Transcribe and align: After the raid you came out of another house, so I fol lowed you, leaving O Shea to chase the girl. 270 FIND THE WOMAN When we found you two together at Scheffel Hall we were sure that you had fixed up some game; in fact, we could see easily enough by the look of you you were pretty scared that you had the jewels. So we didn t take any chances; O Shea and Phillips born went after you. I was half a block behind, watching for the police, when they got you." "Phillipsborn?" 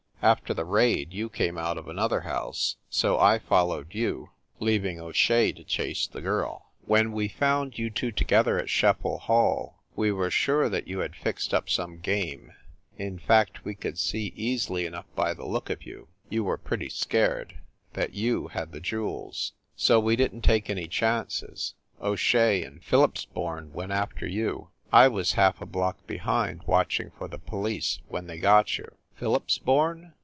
After 0.23 0.53
the 0.53 0.65
raid 0.65 1.13
you 1.13 1.29
came 1.29 1.57
out 1.57 1.79
of 1.79 1.87
another 1.87 2.21
house, 2.21 2.75
so 2.91 3.17
I 3.17 3.39
fol 3.39 3.69
lowed 3.69 3.95
you, 3.95 4.29
leaving 4.59 4.99
O 4.99 5.11
Shea 5.11 5.51
to 5.53 5.63
chase 5.63 6.05
the 6.05 6.21
girl. 6.21 6.67
270 6.85 6.85
FIND 6.85 6.85
THE 6.85 6.91
WOMAN 6.91 6.91
When 7.09 7.17
we 7.17 7.27
found 7.27 7.79
you 7.79 7.89
two 7.89 8.11
together 8.11 8.59
at 8.59 8.69
Scheffel 8.69 9.17
Hall 9.21 9.81
we 9.95 10.11
were 10.11 10.29
sure 10.29 10.69
that 10.69 10.87
you 10.87 10.99
had 10.99 11.15
fixed 11.15 11.55
up 11.55 11.71
some 11.71 11.97
game; 11.97 12.51
in 12.99 13.17
fact, 13.17 13.65
we 13.65 13.73
could 13.73 13.97
see 13.97 14.31
easily 14.35 14.85
enough 14.85 15.07
by 15.15 15.33
the 15.33 15.47
look 15.47 15.71
of 15.71 15.87
you 15.87 16.07
you 16.29 16.43
were 16.43 16.55
pretty 16.55 16.89
scared 16.89 17.55
that 17.93 18.13
you 18.13 18.49
had 18.49 18.71
the 18.73 18.79
jewels. 18.79 19.53
So 19.75 19.99
we 19.99 20.15
didn 20.15 20.39
t 20.43 20.49
take 20.49 20.69
any 20.69 20.87
chances; 20.87 21.73
O 21.99 22.15
Shea 22.15 22.63
and 22.63 22.83
Phillips 22.83 23.25
born 23.25 23.73
went 23.73 23.91
after 23.91 24.27
you. 24.27 24.69
I 24.93 25.07
was 25.07 25.33
half 25.33 25.59
a 25.61 25.65
block 25.65 26.05
behind, 26.05 26.61
watching 26.67 27.09
for 27.17 27.27
the 27.27 27.39
police, 27.39 28.01
when 28.07 28.27
they 28.27 28.37
got 28.37 28.77
you." 28.77 28.87
"Phillipsborn?" 29.13 30.13